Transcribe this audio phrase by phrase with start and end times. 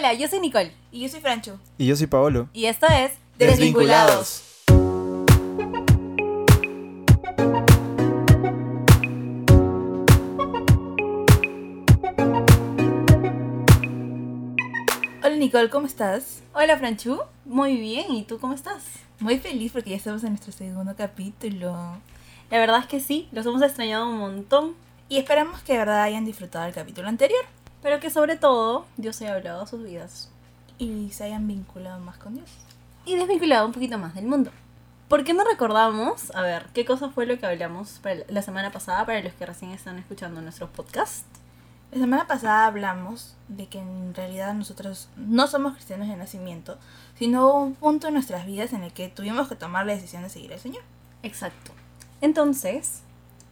[0.00, 0.72] Hola, yo soy Nicole.
[0.90, 1.60] Y yo soy Francho.
[1.76, 2.48] Y yo soy Paolo.
[2.54, 4.42] Y esto es Desvinculados.
[15.22, 16.44] Hola Nicole, ¿cómo estás?
[16.54, 17.20] Hola, Franchu.
[17.44, 18.82] Muy bien, ¿y tú cómo estás?
[19.18, 21.74] Muy feliz porque ya estamos en nuestro segundo capítulo.
[22.50, 24.76] La verdad es que sí, los hemos extrañado un montón,
[25.10, 27.44] Y esperamos que de verdad hayan disfrutado el capítulo anterior
[27.82, 30.30] pero que sobre todo Dios haya hablado a sus vidas
[30.78, 32.50] y se hayan vinculado más con Dios.
[33.04, 34.50] y desvinculado un poquito más del mundo.
[35.08, 36.30] ¿Por qué no recordamos?
[36.36, 39.44] A ver, ¿qué cosa fue lo que hablamos para la semana pasada para los que
[39.44, 41.24] recién están escuchando nuestros podcasts?
[41.90, 46.78] La semana pasada hablamos de que en realidad nosotros no somos cristianos de nacimiento,
[47.18, 50.22] sino hubo un punto en nuestras vidas en el que tuvimos que tomar la decisión
[50.22, 50.84] de seguir al Señor.
[51.24, 51.72] Exacto.
[52.20, 53.02] Entonces,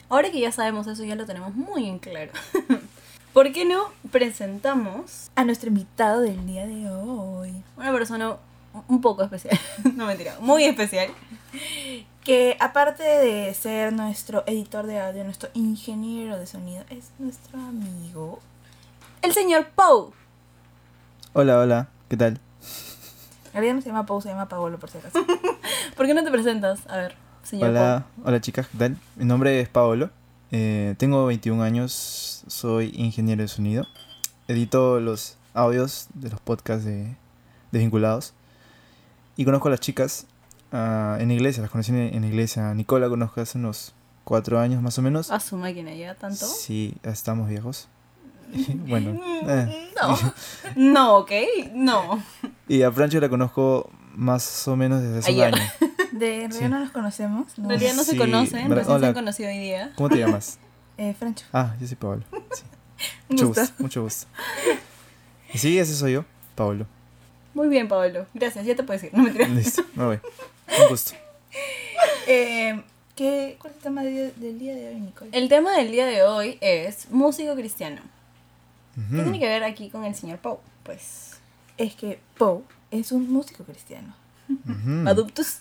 [0.08, 2.30] ahora que ya sabemos eso, ya lo tenemos muy en claro.
[3.32, 8.36] ¿Por qué no presentamos A nuestro invitado del día de hoy, una persona
[8.88, 9.58] un poco especial?
[9.94, 11.10] no mentira, muy especial.
[12.24, 18.40] que aparte de ser nuestro editor de audio, nuestro ingeniero de sonido, es nuestro amigo.
[19.22, 20.12] El señor Poe.
[21.34, 21.88] Hola, hola.
[22.08, 22.40] ¿Qué tal?
[23.48, 25.18] En realidad no se llama Pau, se llama Paolo por si acaso.
[25.96, 26.80] ¿Por qué no te presentas?
[26.88, 28.96] A ver, señor Hola, hola chicas, ¿qué tal?
[29.16, 30.10] Mi nombre es Paolo.
[30.50, 33.86] Eh, tengo 21 años, soy ingeniero de sonido.
[34.46, 37.16] Edito los audios de los podcasts de,
[37.72, 38.34] de vinculados.
[39.36, 40.26] Y conozco a las chicas
[40.72, 42.72] ah, en iglesia, las conocí en, en la iglesia.
[42.74, 43.92] Nicola conozco hace unos
[44.24, 45.30] 4 años más o menos.
[45.30, 46.46] A su máquina ya tanto.
[46.46, 47.88] Sí, estamos viejos.
[48.88, 49.20] bueno.
[49.46, 49.90] eh.
[50.00, 50.18] No.
[50.76, 51.30] No, ¿ok?
[51.74, 52.22] No.
[52.68, 55.54] Y a Francho la conozco más o menos desde hace Ayer.
[55.54, 55.70] un año.
[56.18, 56.68] De en realidad Sí.
[56.68, 57.56] no nos conocemos.
[57.58, 57.68] En No.
[57.70, 58.76] realidad no se Sí, conocen, verdad.
[58.76, 59.08] recién se Hola.
[59.08, 59.92] han conocido hoy día.
[59.96, 60.58] ¿Cómo te llamas?
[61.00, 61.46] Eh, Francho.
[61.52, 62.24] Ah, yo soy Pablo.
[62.52, 62.64] Sí.
[63.28, 63.60] Mucho gusto.
[63.60, 63.74] gusto.
[63.82, 64.26] mucho gusto.
[65.54, 66.24] Y sí, ese soy yo,
[66.56, 66.86] Pablo.
[67.54, 68.26] Muy bien, Pablo.
[68.34, 69.14] Gracias, ya te puedes ir.
[69.14, 70.20] No me Listo, me voy.
[70.82, 71.12] Un gusto.
[72.26, 72.82] Eh,
[73.14, 75.30] ¿qué, ¿Cuál es el tema de- del día de hoy, Nicole?
[75.32, 78.00] El tema del día de hoy es músico cristiano.
[78.96, 79.22] ¿Qué Ujú.
[79.22, 80.58] tiene que ver aquí con el señor Poe?
[80.82, 81.36] Pues,
[81.76, 84.14] Es que Poe es un músico cristiano.
[84.48, 85.08] Ujú.
[85.08, 85.58] adoptus.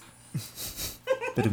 [1.35, 1.51] Pero,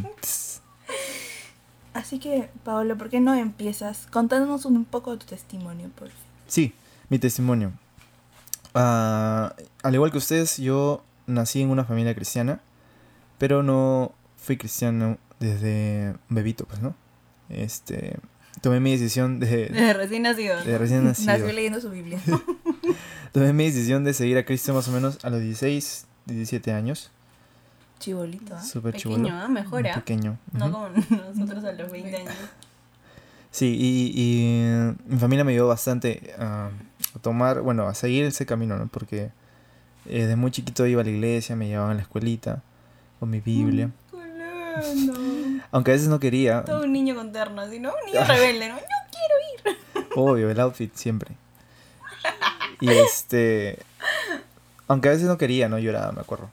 [1.94, 6.24] Así que, Paolo, ¿por qué no empiezas contándonos un poco de tu testimonio, por favor?
[6.48, 6.74] Sí,
[7.08, 7.72] mi testimonio.
[8.74, 12.60] Ah, al igual que ustedes, yo nací en una familia cristiana,
[13.38, 16.96] pero no fui cristiano desde bebito, pues, ¿no?
[17.48, 18.18] Este,
[18.60, 20.64] tomé mi decisión de, Desde recién nacido.
[20.64, 21.32] de recién nacido.
[21.32, 22.18] Nació leyendo su Biblia.
[23.32, 27.10] Tomé mi decisión de seguir a Cristo más o menos a los 16, 17 años.
[28.04, 28.62] Chibolito, ¿ah?
[28.62, 29.28] Súper Pequeño, chulo.
[29.32, 29.48] ¿ah?
[29.48, 29.94] Mejora.
[29.94, 30.36] Pequeño.
[30.52, 30.88] No como
[31.34, 32.34] nosotros a los 20 años.
[33.50, 36.68] Sí, y, y, eh, mi familia me ayudó bastante a,
[37.14, 38.88] a tomar, bueno, a seguir ese camino, ¿no?
[38.88, 39.30] Porque
[40.04, 42.62] eh, desde muy chiquito iba a la iglesia, me llevaban a la escuelita
[43.20, 43.90] con mi Biblia.
[44.10, 45.14] Colando.
[45.70, 47.88] Aunque a veces no quería, Todo un niño con terno, así, ¿no?
[47.90, 48.74] Un niño rebelde, ¿no?
[48.74, 50.04] No.
[50.30, 51.34] obvio, el outfit siempre.
[52.82, 53.78] Y este,
[54.88, 56.50] aunque a veces no quería, no lloraba, me acuerdo.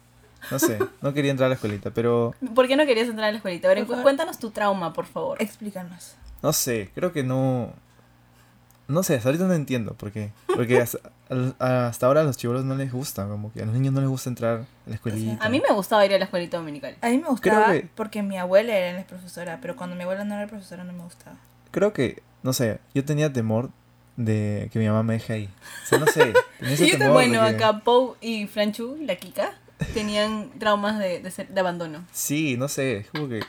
[0.51, 3.31] No sé, no quería entrar a la escuelita, pero ¿Por qué no querías entrar a
[3.31, 3.69] la escuelita?
[3.69, 5.41] A ver, cuéntanos tu trauma, por favor.
[5.41, 6.15] Explícanos.
[6.43, 7.73] no sé, creo que no...
[8.87, 10.31] No sé, hasta ahorita no entiendo por qué.
[10.47, 10.81] Porque
[11.29, 14.09] hasta, ahora a los chivolos no les gusta, como que a los niños no les
[14.09, 15.45] gusta entrar a la escuelita.
[15.45, 16.97] A mí me gustaba ir a la escuelita dominical.
[17.01, 20.25] A mí me gustaba que- porque mi abuela era la profesora, pero cuando mi abuela
[20.25, 21.37] no era profesora no me gustaba.
[21.71, 23.69] Creo que, no sé, yo tenía temor
[24.17, 25.49] de que mi mamá me deje ahí.
[25.85, 26.33] O sea, no sé.
[26.59, 29.53] Tenía ese temor bueno, de que- acá Poe y Franchu, la Kika,
[29.93, 32.05] tenían traumas de, de, ser- de abandono.
[32.11, 33.41] Sí, no sé, es como que...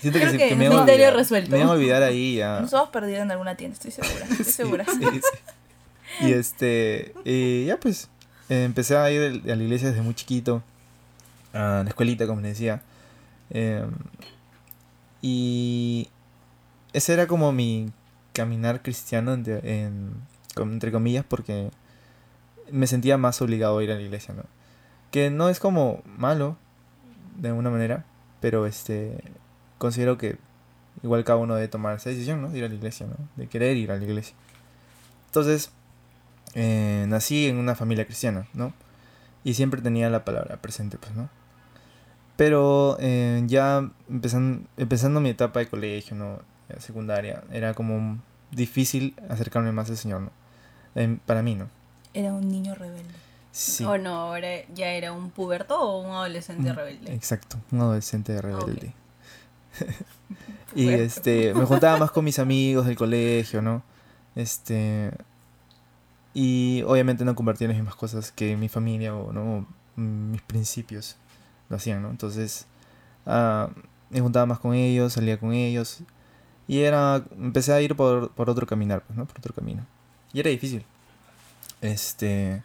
[0.00, 1.14] Siento que, Creo se- que que me olvidar.
[1.14, 1.50] resuelto.
[1.56, 2.60] Me a olvidar ahí ya.
[2.60, 4.24] Nos hemos perdido en alguna tienda, estoy segura.
[4.24, 4.84] Estoy Sí, segura.
[4.86, 6.26] sí, sí.
[6.26, 8.08] Y este, y ya pues,
[8.48, 10.62] empecé a ir a la iglesia desde muy chiquito,
[11.52, 12.82] a la escuelita, como les decía.
[13.50, 13.84] Eh,
[15.22, 16.08] y
[16.92, 17.90] ese era como mi
[18.32, 20.12] caminar cristiano, entre, en-
[20.56, 21.70] entre comillas, porque
[22.70, 24.44] me sentía más obligado a ir a la iglesia, ¿no?
[25.10, 26.56] Que no es como malo,
[27.36, 28.04] de alguna manera,
[28.40, 29.22] pero este,
[29.78, 30.38] considero que
[31.02, 32.50] igual cada uno debe tomar esa decisión, ¿no?
[32.50, 33.16] De ir a la iglesia, ¿no?
[33.36, 34.34] De querer ir a la iglesia.
[35.26, 35.72] Entonces,
[36.54, 38.72] eh, nací en una familia cristiana, ¿no?
[39.44, 41.28] Y siempre tenía la palabra presente, pues, ¿no?
[42.36, 46.40] Pero eh, ya empezando, empezando mi etapa de colegio, ¿no?
[46.78, 48.18] Secundaria, era como
[48.52, 51.20] difícil acercarme más al Señor, ¿no?
[51.26, 51.68] Para mí, ¿no?
[52.14, 53.14] Era un niño rebelde.
[53.52, 53.84] Sí.
[53.84, 54.14] ¿O no?
[54.14, 57.14] ¿Ahora ya era un puberto o un adolescente Mm, rebelde?
[57.14, 58.94] Exacto, un adolescente rebelde.
[60.74, 63.82] y este, me juntaba más con mis amigos del colegio, ¿no?
[64.36, 65.10] Este,
[66.34, 69.66] Y obviamente no compartía las mismas cosas que mi familia o no
[69.96, 71.16] mis principios
[71.68, 72.10] lo hacían, ¿no?
[72.10, 72.66] Entonces
[73.26, 73.68] ah,
[74.10, 75.98] me juntaba más con ellos, salía con ellos.
[76.68, 79.26] Y era, empecé a ir por, por otro caminar, pues, ¿no?
[79.26, 79.84] Por otro camino.
[80.32, 80.84] Y era difícil.
[81.80, 82.62] Este...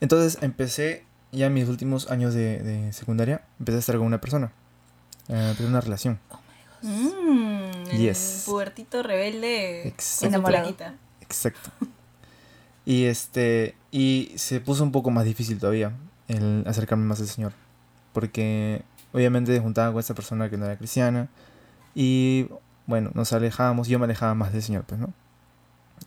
[0.00, 4.20] Entonces empecé, ya en mis últimos años de, de secundaria, empecé a estar con una
[4.20, 4.52] persona.
[5.28, 6.18] Eh, empecé una relación.
[6.82, 8.42] Mmm, el Yes.
[8.46, 10.26] pubertito rebelde Exacto.
[10.26, 10.74] enamorado.
[11.20, 11.70] Exacto.
[12.84, 13.74] Y este.
[13.90, 15.92] Y se puso un poco más difícil todavía
[16.28, 17.52] el acercarme más al Señor.
[18.12, 18.82] Porque
[19.12, 21.28] obviamente juntaba con esta persona que no era cristiana.
[21.94, 22.48] Y
[22.86, 23.88] bueno, nos alejábamos.
[23.88, 25.12] Yo me alejaba más del Señor, pues, ¿no?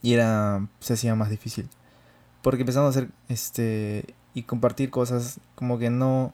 [0.02, 0.66] Y era.
[0.80, 1.68] se hacía más difícil.
[2.42, 4.06] Porque empezamos a hacer este.
[4.34, 6.34] y compartir cosas como que no.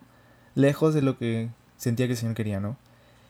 [0.55, 2.77] lejos de lo que sentía que el Señor quería, ¿no?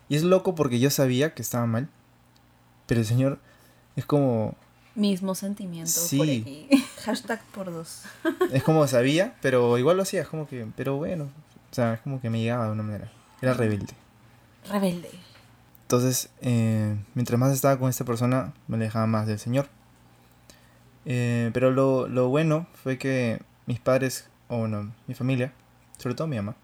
[0.10, 1.90] Y es loco porque yo sabía que estaba mal.
[2.88, 3.40] Pero el Señor
[3.96, 4.56] es como.
[4.94, 6.18] Mismo sentimiento Sí.
[6.18, 6.68] por aquí.
[7.06, 8.04] Hashtag por dos.
[8.54, 11.26] Es como sabía, pero igual lo hacía, es como que, pero bueno,
[11.72, 13.12] o sea, es como que me llegaba de una manera.
[13.42, 13.94] Era rebelde.
[14.70, 15.10] Rebelde.
[15.82, 19.68] Entonces, eh, mientras más estaba con esta persona, me alejaba más del Señor.
[21.06, 25.54] Eh, pero lo, lo bueno fue que mis padres, o no, mi familia,
[25.98, 26.56] sobre todo mi mamá,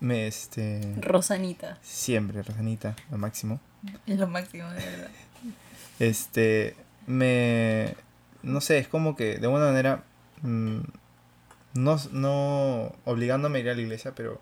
[0.00, 1.78] me, este, Rosanita.
[1.82, 3.60] siempre, Rosanita, lo máximo,
[4.06, 5.10] Es lo máximo, de verdad.
[5.98, 7.94] este, me,
[8.42, 10.02] no sé, es como que de alguna manera,
[10.42, 10.78] mm,
[11.74, 14.40] no, no obligándome a ir a la iglesia, pero,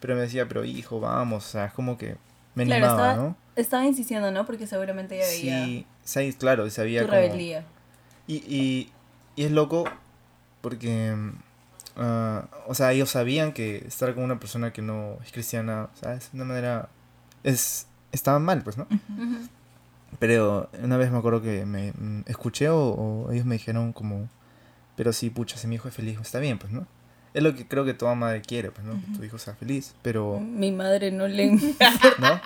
[0.00, 2.16] pero me decía, pero hijo, vamos, o sea, es como que
[2.54, 3.36] me Claro, animaba, estaba- ¿no?
[3.56, 4.44] Estaba insistiendo, ¿no?
[4.44, 7.64] Porque seguramente ella veía Sí, sí, claro, sabía tu como- rebeldía.
[8.26, 8.92] Y, y,
[9.36, 9.84] y es loco
[10.60, 11.14] porque,
[11.96, 15.96] ah, o sea, ellos sabían que estar con una persona que no es cristiana, o
[15.96, 16.88] sea, es una manera,
[17.44, 18.86] es, estaba mal, pues, ¿no?
[20.18, 24.28] Pero una vez me acuerdo que me mm, escuché o, o ellos me dijeron como,
[24.96, 26.86] pero sí, pucha, si mi hijo es feliz, está bien, pues, ¿no?
[27.34, 28.94] Es lo que creo que toda madre quiere, pues, ¿no?
[28.94, 31.50] Que tu hijo sea feliz, pero, Mi madre no le...
[32.18, 32.40] ¿no?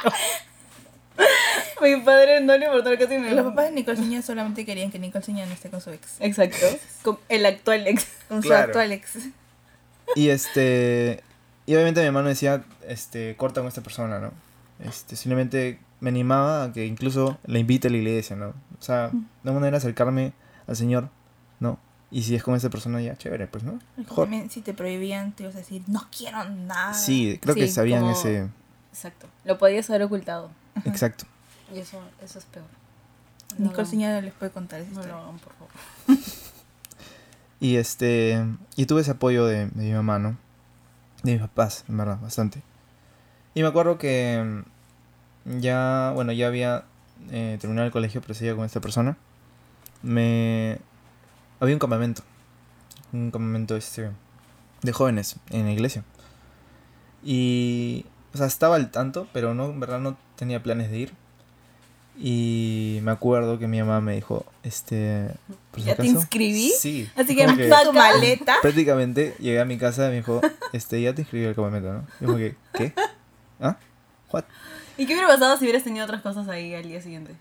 [1.97, 3.33] Mi padre no le importó casi me...
[3.33, 6.17] Los papás de Nicole Ciña solamente querían que Nicole Ciña no esté con su ex.
[6.21, 6.67] Exacto.
[7.03, 8.07] Con el actual ex.
[8.29, 9.19] Con su actual ex.
[10.15, 11.23] Y este.
[11.67, 14.33] Y obviamente mi hermano decía, este, corta con esta persona, ¿no?
[14.81, 18.49] Este, simplemente me animaba a que incluso la invite a la iglesia, ¿no?
[18.49, 20.33] O sea, de una manera acercarme
[20.67, 21.11] al Señor,
[21.61, 21.79] ¿no?
[22.11, 23.79] Y si es con esa persona, ya, chévere, pues, ¿no?
[23.97, 24.25] Mejor.
[24.25, 26.93] También si te prohibían, te ibas a decir, no quiero nada.
[26.95, 28.49] Sí, creo que sabían como- ese.
[28.93, 29.29] Exacto.
[29.45, 30.51] Lo podías haber ocultado.
[30.85, 31.27] Exacto.
[31.75, 32.67] Y eso, eso es peor.
[33.59, 35.71] No Nicole no les puede contar esa No lo hagan, por favor.
[37.61, 38.43] Y este.
[38.77, 40.39] Y tuve ese apoyo de, de mi mamá, ¿no?
[41.23, 42.63] De mis papás, en verdad, bastante.
[43.55, 44.63] Y me acuerdo que.
[45.45, 46.13] mm, Ya.
[46.15, 46.85] Bueno, ya había
[47.31, 49.19] eh, terminado el colegio, pero seguía con esta persona.
[50.03, 50.79] Me.
[51.61, 52.23] Había un campamento.
[53.13, 54.11] Un campamento este.
[54.81, 56.03] De jóvenes en la iglesia.
[57.23, 58.07] Y.
[58.33, 61.13] O sea, estaba al tanto, pero no, en verdad no tenía planes de ir.
[62.23, 65.29] Y me acuerdo que mi mamá me dijo, este...
[65.71, 66.19] ¿por si ¿Ya te acaso?".
[66.19, 66.71] inscribí?
[66.79, 67.09] Sí.
[67.17, 68.57] Así que empaca Tu maleta.
[68.61, 70.43] prácticamente llegué a mi casa y me dijo,
[70.75, 72.05] este, ya te inscribí al campamento, ¿no?
[72.21, 72.93] Y como que, ¿qué?
[73.59, 73.77] ¿Ah?
[74.31, 74.45] ¿What?
[74.99, 77.33] ¿Y qué hubiera pasado si hubieras tenido otras cosas ahí al día siguiente?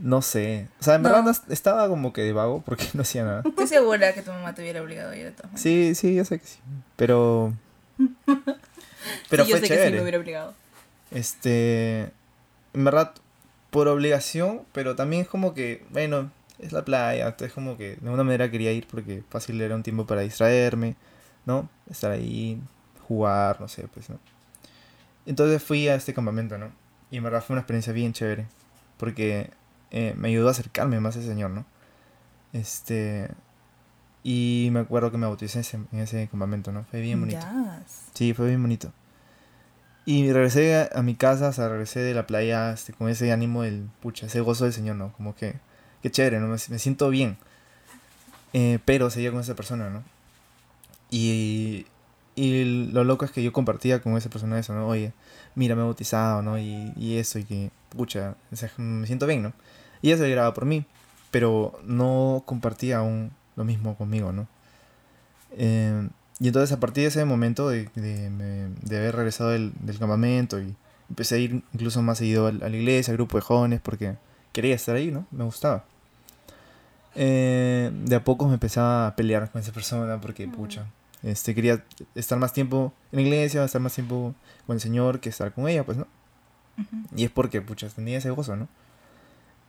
[0.00, 0.66] No sé.
[0.80, 1.08] O sea, en No.
[1.10, 3.42] verdad no estaba como que de vago porque no hacía nada.
[3.46, 5.60] Estoy segura que tu mamá te hubiera obligado a ir todas maneras.
[5.62, 6.58] Sí, sí, yo sé que sí.
[6.96, 7.54] Pero...
[9.30, 9.96] Pero sí, yo fue sé que sí chévere.
[9.96, 10.54] me hubiera obligado.
[11.12, 12.10] Este...
[12.74, 13.12] En verdad,
[13.76, 18.04] por obligación, pero también es como que, bueno, es la playa, entonces como que de
[18.04, 20.96] alguna manera quería ir porque fácil era un tiempo para distraerme,
[21.44, 21.68] ¿no?
[21.90, 22.58] Estar ahí,
[23.06, 24.18] jugar, no sé, pues, ¿no?
[25.26, 26.72] Entonces fui a este campamento, ¿no?
[27.10, 28.46] Y en verdad fue una experiencia bien chévere,
[28.96, 29.50] porque
[29.90, 31.66] eh, me ayudó a acercarme más al Señor, ¿no?
[32.54, 33.28] Este...
[34.22, 36.84] Y me acuerdo que me bauticé en ese, en ese campamento, ¿no?
[36.84, 37.40] Fue bien bonito.
[37.40, 38.06] Yes.
[38.14, 38.90] Sí, fue bien bonito.
[40.06, 44.26] Y regresé a, mi casa, regresé de la playa este, con ese ánimo del, pucha,
[44.26, 45.12] ese gozo del Señor, ¿no?
[45.12, 45.56] Como que,
[46.00, 46.46] qué chévere, ¿no?
[46.46, 47.36] Me, me siento bien.
[48.52, 50.04] Eh, pero seguía con esa persona, ¿no?
[51.10, 51.86] Y,
[52.36, 54.86] y lo loco es que yo compartía con esa persona eso, ¿no?
[54.86, 55.12] Oye,
[55.56, 56.56] mira, me he bautizado, ¿no?
[56.56, 59.52] Y, y eso, y que, pucha, o sea, me siento bien, ¿no?
[60.02, 60.84] Y ella se alegraba por mí,
[61.32, 64.46] pero no compartía aún lo mismo conmigo, ¿no?
[65.52, 66.08] Eh,
[66.40, 70.60] y entonces a partir de ese momento de, de, de haber regresado del, del campamento
[70.60, 70.74] y
[71.08, 74.16] empecé a ir incluso más seguido a la iglesia, al grupo de jóvenes, porque
[74.52, 75.26] quería estar ahí, ¿no?
[75.30, 75.84] Me gustaba.
[77.14, 80.86] Eh, de a poco me empezaba a pelear con esa persona porque, pucha,
[81.22, 81.82] este, quería
[82.14, 84.34] estar más tiempo en la iglesia, estar más tiempo
[84.66, 86.06] con el Señor que estar con ella, pues, ¿no?
[87.16, 88.68] Y es porque, pucha, tenía ese gozo, ¿no?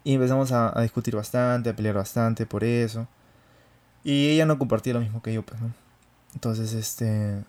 [0.03, 3.07] Y empezamos a, a discutir bastante, a pelear bastante por eso.
[4.03, 5.71] Y ella no compartía lo mismo que yo, pues, ¿no?
[6.33, 7.43] Entonces, este.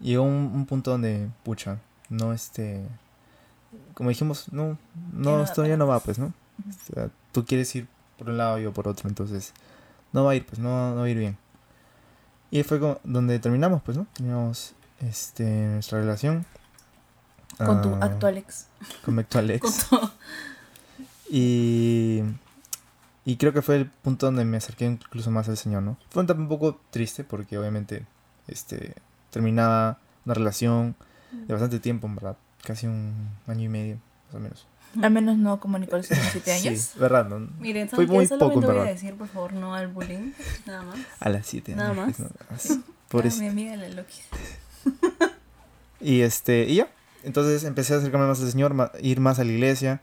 [0.00, 2.86] Llegó un, un punto donde, pucha, no, este.
[3.94, 4.76] Como dijimos, no,
[5.12, 6.02] no da esto ya no va, más.
[6.02, 6.26] pues, ¿no?
[6.26, 7.86] O sea, tú quieres ir
[8.18, 9.52] por un lado y yo por otro, entonces.
[10.12, 11.38] No va a ir, pues, no, no va a ir bien.
[12.50, 14.06] Y fue como donde terminamos, pues, ¿no?
[14.12, 16.44] Terminamos, este, nuestra relación.
[17.56, 18.66] Con tu Ah, actual ex.
[19.04, 19.84] Con mi actual ex.
[19.84, 20.00] Con.
[21.30, 22.22] Y,
[23.24, 25.96] y creo que fue el punto donde me acerqué incluso más al Señor, ¿no?
[26.10, 28.04] Fue un poco triste porque obviamente
[28.52, 28.94] este,
[29.30, 30.94] terminaba una relación
[31.32, 32.36] de bastante tiempo, verdad.
[32.64, 33.14] Casi un
[33.46, 34.66] año y medio, más o menos.
[35.02, 36.78] Al menos no como Nicole hace 7 años.
[36.80, 37.48] Sí, verdad, ¿no?
[37.58, 40.32] Miren, Fue ¿saben muy poco, voy a decir, por favor, no al bullying.
[40.66, 40.96] Nada más.
[41.18, 42.06] A las 7 Nada años.
[42.06, 42.16] más.
[42.16, 43.42] pues, no, as- Ah, pobrecita.
[43.44, 44.20] mi amiga la Loki.
[46.00, 46.88] Y este, y ya.
[47.24, 50.00] Entonces empecé a acercarme más al Señor, ma- ir más a la iglesia.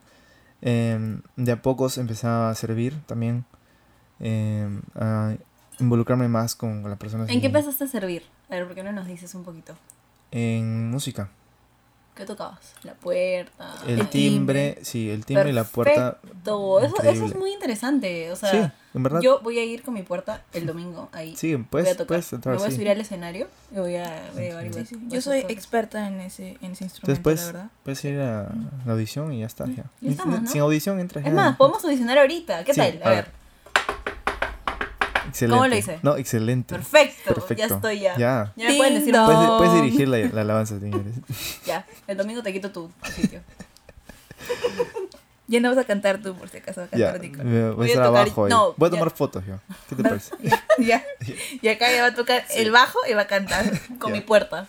[0.62, 3.44] em, de a pocos empezaba a servir también.
[4.18, 5.34] em, a
[5.80, 7.28] involucrarme más con las personas.
[7.30, 8.22] ¿En qué empezaste a servir?
[8.48, 9.74] A ver, ¿por qué no nos dices un poquito?
[10.30, 11.28] En música.
[12.14, 12.74] ¿Qué tocabas?
[12.82, 13.72] La puerta.
[13.86, 16.18] El El timbre, sí, el timbre y la puerta.
[16.44, 16.80] Todo.
[16.80, 18.30] Eso, eso es muy interesante.
[18.30, 18.58] O sea, sí,
[18.92, 19.20] en verdad.
[19.22, 21.34] yo voy a ir con mi puerta el domingo ahí.
[21.36, 22.06] sí, voy a tocar.
[22.08, 22.76] puedes entrar, Me voy a sí.
[22.76, 26.58] subir al escenario y voy a, voy a llevar Sí, Yo soy experta en ese,
[26.60, 27.70] en ese instrumento, Después la verdad.
[27.84, 28.52] puedes ir a
[28.84, 29.64] la audición y ya está.
[29.66, 29.84] Ya.
[30.02, 30.50] Ya estamos, ¿no?
[30.50, 31.24] Sin audición entras.
[31.24, 31.36] Es ya.
[31.36, 32.64] más, podemos audicionar ahorita.
[32.64, 33.00] ¿Qué Sí, tal?
[33.02, 33.24] A, a ver.
[33.24, 33.39] ver.
[35.30, 35.56] Excelente.
[35.56, 35.98] ¿Cómo lo hice?
[36.02, 36.74] No, excelente.
[36.74, 37.34] Perfecto.
[37.34, 37.54] Perfecto.
[37.68, 38.16] Ya estoy ya.
[38.18, 38.52] Ya.
[38.56, 39.14] Ya me pueden decir.
[39.14, 41.14] Puedes, puedes dirigir la, la alabanza, señores.
[41.66, 41.86] Ya.
[42.06, 43.40] El domingo te quito tu, tu sitio.
[45.46, 46.82] Ya no vas a cantar tú, por si acaso.
[46.82, 48.50] Vas a cantar voy Voy a estar tocar- abajo ahí.
[48.50, 48.98] no, Voy a ya.
[48.98, 49.58] tomar fotos yo.
[49.88, 50.34] ¿Qué te parece?
[50.78, 51.02] ya.
[51.62, 53.64] Y acá ya va a tocar el bajo y va a cantar.
[53.98, 54.68] Con mi puerta.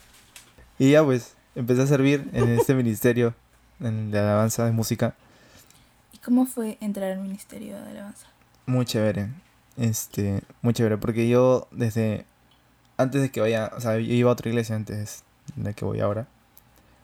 [0.79, 3.35] Y ya pues, empecé a servir en este ministerio
[3.79, 5.13] en de alabanza de música.
[6.13, 8.25] ¿Y cómo fue entrar al Ministerio de Alabanza?
[8.65, 9.29] Muy chévere.
[9.77, 10.97] Este, muy chévere.
[10.97, 12.25] Porque yo desde
[12.97, 15.23] antes de que vaya, o sea, yo iba a otra iglesia antes
[15.55, 16.27] de la que voy ahora.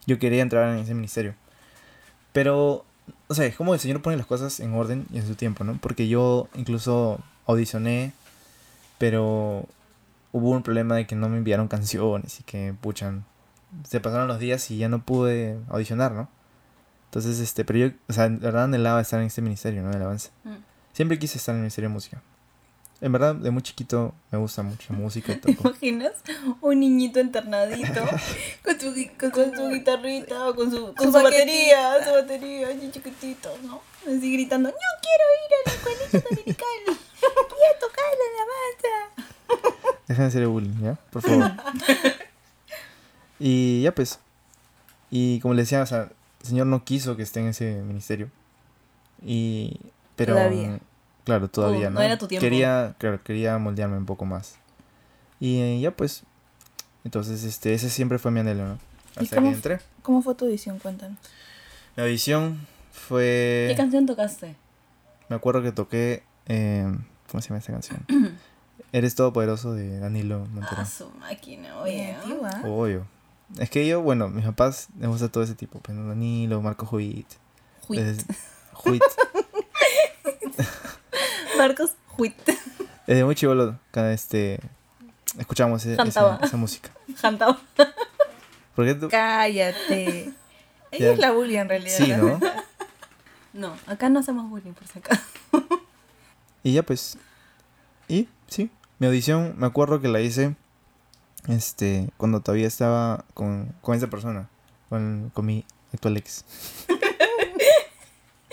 [0.06, 1.34] Yo quería entrar en ese ministerio.
[2.32, 2.84] Pero,
[3.28, 5.64] o sea, es como el Señor pone las cosas en orden y en su tiempo,
[5.64, 5.78] ¿no?
[5.80, 8.12] Porque yo incluso audicioné,
[8.98, 9.66] pero
[10.32, 13.24] hubo un problema de que no me enviaron canciones y que, puchan,
[13.84, 16.28] se pasaron los días y ya no pude audicionar, ¿no?
[17.06, 19.90] Entonces, este, pero yo, o sea, en verdad anhelaba estar en este ministerio, ¿no?
[19.90, 20.30] De alabanza.
[20.44, 20.56] Mm.
[20.92, 22.22] Siempre quise estar en el Ministerio de Música.
[23.00, 26.12] En verdad, de muy chiquito me gusta mucho la música y ¿Te imaginas?
[26.60, 28.00] Un niñito internadito
[28.64, 32.68] con su, con, con su guitarrita o con su, con Su su batería, su batería,
[32.68, 33.80] así chiquitito, ¿no?
[34.02, 36.98] Así gritando, no quiero ir a la escuelita dominical.
[37.20, 39.98] ¡Quiero tocar la alabanza!
[40.08, 40.94] Dejen de hacer bullying, ¿ya?
[41.10, 41.52] Por favor.
[43.38, 44.18] y ya pues.
[45.10, 48.30] Y como le decía, o sea, el Señor no quiso que esté en ese ministerio.
[49.24, 49.78] Y...
[50.16, 50.34] Pero...
[50.34, 50.80] Todavía.
[51.28, 51.98] Claro, todavía, Oh, ¿no?
[51.98, 52.42] no era tu tiempo.
[52.42, 54.54] Quería, claro, quería moldearme un poco más.
[55.38, 56.22] Y eh, ya pues.
[57.04, 58.78] Entonces, este, ese siempre fue mi anhelo, ¿no?
[59.20, 59.78] ¿Y Hasta cómo que entré.
[60.02, 60.78] ¿Cómo fue tu audición?
[60.78, 61.18] Cuéntanos.
[61.96, 63.66] La audición fue...
[63.68, 64.56] ¿Qué canción tocaste?
[65.28, 66.22] Me acuerdo que toqué.
[66.46, 66.90] eh,
[67.30, 68.06] ¿Cómo se llama esta canción?
[68.92, 70.76] Eres todopoderoso de Danilo Montero.
[70.80, 72.16] Ah, su máquina, Oye.
[72.64, 73.06] Obvio.
[73.58, 75.78] Es que yo, bueno, mis papás les gusta todo ese tipo.
[75.80, 76.08] Pues, ¿no?
[76.08, 77.26] Danilo, Marco Huit.
[77.86, 78.00] Huit.
[78.00, 78.24] Desde,
[78.84, 79.02] Huit.
[81.58, 82.34] Marcos Huit.
[83.06, 84.60] Desde muy chivolo, cada este.
[85.38, 86.02] Escuchamos esa,
[86.42, 86.90] esa música.
[88.98, 90.32] Tú- Cállate.
[90.90, 91.12] Ella Ya.
[91.12, 91.96] es la bully en realidad.
[91.96, 92.40] Sí, ¿no?
[93.54, 95.22] No, acá no hacemos bullying por si acaso.
[96.62, 97.16] Y ya pues.
[98.06, 100.54] Y sí, mi audición me acuerdo que la hice
[101.48, 104.48] este cuando todavía estaba con, con esa persona,
[104.90, 106.44] con, con mi actual ex.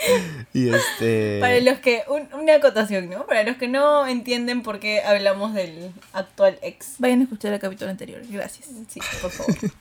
[0.54, 3.26] y este Para los que, un- una acotación, ¿no?
[3.26, 6.96] Para los que no entienden por qué hablamos del actual ex.
[7.00, 8.22] Vayan a escuchar el capítulo anterior.
[8.30, 8.70] Gracias.
[8.88, 9.56] Sí, por favor.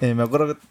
[0.00, 0.62] eh, me acuerdo que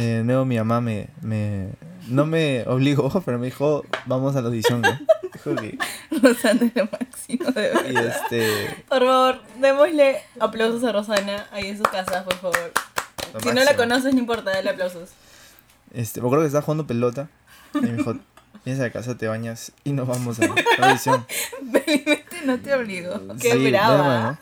[0.00, 1.70] eh, de nuevo mi mamá me, me
[2.08, 4.98] no me obligó, pero me dijo, vamos a la audición, ¿no?
[5.32, 5.78] Dijo que
[6.22, 8.16] Rosana es lo máximo, de y verdad.
[8.22, 12.72] este Por favor, démosle aplausos a Rosana ahí en su casa, por favor.
[13.34, 15.10] Lo si no la conoces, no importa, dale aplausos.
[15.96, 17.28] Este, me acuerdo que estaba jugando pelota
[17.74, 18.14] y me dijo,
[18.64, 20.46] vienes a casa, te bañas y nos vamos a
[20.78, 21.26] la audición.
[21.72, 23.12] Felizmente no te obligo.
[23.40, 24.36] Qué Sí.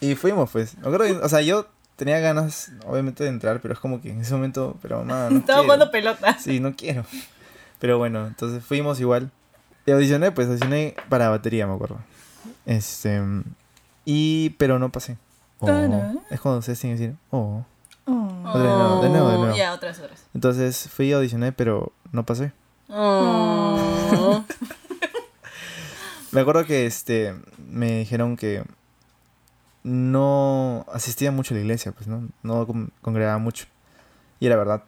[0.00, 0.76] Y fuimos, pues.
[0.78, 4.10] Me acuerdo que- o sea, yo tenía ganas, obviamente, de entrar, pero es como que
[4.10, 6.36] en ese momento, pero mamá, no Estaba jugando pelota.
[6.38, 7.04] Sí, no quiero.
[7.78, 9.30] Pero bueno, entonces fuimos igual.
[9.86, 11.98] Y audicioné, pues audicioné para batería, me acuerdo.
[12.66, 13.20] Este.
[14.04, 14.50] Y.
[14.58, 15.16] Pero no pasé.
[15.60, 15.68] Oh.
[16.30, 17.64] Es cuando ustedes tienen que decir, oh.
[18.06, 18.52] Oh.
[18.54, 19.56] De nuevo, de nuevo, de nuevo.
[19.56, 20.24] Ya, otras horas.
[20.34, 22.52] Entonces fui y audicioné, pero no pasé.
[22.88, 24.44] Oh.
[26.32, 28.64] Me acuerdo que este me dijeron que
[29.82, 32.28] no asistía mucho a la iglesia, pues, ¿no?
[32.42, 33.66] No con- congregaba mucho.
[34.40, 34.82] Y era verdad.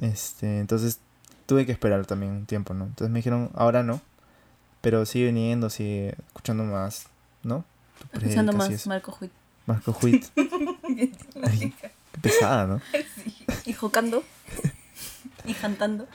[0.00, 1.00] Este, entonces
[1.46, 2.84] tuve que esperar también un tiempo, ¿no?
[2.84, 4.00] Entonces me dijeron, ahora no.
[4.80, 7.06] Pero sigue viniendo, sigue escuchando más,
[7.42, 7.64] ¿no?
[8.12, 8.86] Escuchando más.
[8.86, 9.32] Marco Huit.
[9.66, 10.24] Marco Huit.
[12.20, 12.80] Pesada, ¿no?
[13.64, 14.22] Y jocando.
[15.44, 16.06] y cantando.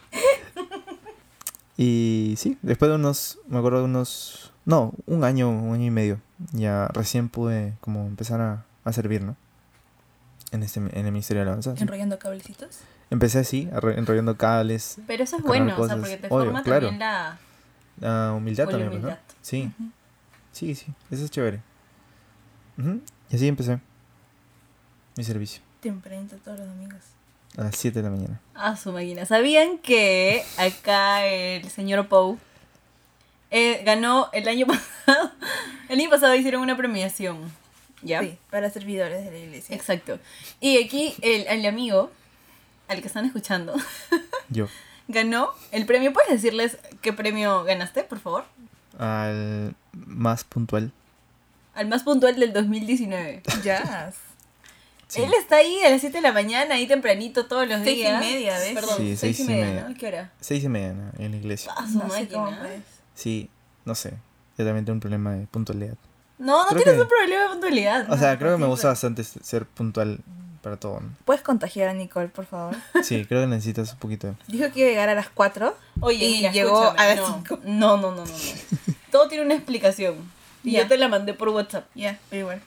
[1.77, 5.91] Y sí, después de unos, me acuerdo de unos, no, un año, un año y
[5.91, 6.19] medio,
[6.51, 9.35] ya recién pude como empezar a, a servir, ¿no?
[10.51, 11.73] En, este, en el Ministerio de Alabanza.
[11.77, 12.79] Enrollando cablecitos.
[13.09, 16.87] Empecé así, enrollando cables, Pero eso es bueno, o sea, porque te Obvio, forma claro.
[16.87, 17.37] también la,
[17.99, 19.07] la humildad también, pues, ¿no?
[19.09, 19.23] humildad.
[19.41, 19.71] Sí,
[20.51, 21.61] sí, sí, eso es chévere.
[23.29, 23.79] Y así empecé
[25.15, 26.99] mi servicio, Tempranito todos los domingos.
[27.57, 28.39] a las 7 de la mañana.
[28.55, 29.25] a su máquina.
[29.25, 32.39] ¿Sabían que acá el señor Pou
[33.51, 34.65] eh, ganó el año
[35.05, 35.31] pasado?
[35.89, 37.37] El año pasado hicieron una premiación.
[38.01, 38.21] ¿Ya?
[38.21, 39.75] Sí, para servidores de la iglesia.
[39.75, 40.19] Exacto.
[40.59, 42.11] Y aquí el, el amigo,
[42.87, 43.73] al que están escuchando,
[44.49, 44.67] Yo,
[45.07, 46.11] ganó el premio.
[46.11, 48.45] ¿Puedes decirles qué premio ganaste, por favor?
[48.99, 50.91] al más puntual.
[51.75, 53.41] Al más puntual del 2019.
[53.63, 54.11] Ya.
[55.13, 55.21] Sí.
[55.21, 58.01] Él está ahí a las 7 de la mañana, ahí tempranito todos los Seis y
[58.01, 58.19] días.
[58.19, 58.73] media, ¿ves?
[58.73, 59.85] Perdón, Sí, 6 seis y y media, media.
[59.89, 59.95] ¿no?
[59.95, 60.31] ¿Qué hora?
[60.39, 61.11] Seis y media ¿no?
[61.19, 61.71] en la iglesia.
[61.75, 62.69] Ah, su No máquina.
[63.13, 63.49] Sí,
[63.85, 64.11] no sé,
[64.57, 65.95] yo también tengo un problema de puntualidad.
[66.39, 68.11] No, no Creo tienes que- un problema de puntualidad.
[68.11, 70.19] O sea, No, creo que me sí, gusta bastante ser puntual
[70.63, 70.99] para todo.
[71.01, 71.09] ¿no?
[71.25, 72.75] ¿Puedes contagiar a Nicole, por favor?
[73.03, 74.35] Sí, creo que necesitas un poquito.
[74.47, 75.77] Dijo que iba a llegar a las 4.
[76.01, 77.33] Oye, Y mira, llegó a las no.
[77.35, 77.59] cinco.
[77.65, 78.33] No, no, no, no, no.
[79.11, 80.15] Todo tiene una explicación.
[80.63, 80.81] Y Ya.
[80.83, 81.85] yo te la mandé por WhatsApp.
[81.93, 82.61] Ya, pero igual.